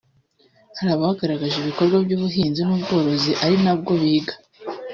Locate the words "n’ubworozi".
2.63-3.31